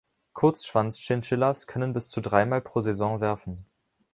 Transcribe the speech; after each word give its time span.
Kurzschwanz-Chinchillas 0.33 1.67
können 1.67 1.93
bis 1.93 2.09
zu 2.09 2.21
dreimal 2.21 2.59
pro 2.59 2.81
Saison 2.81 3.21
werfen. 3.21 3.67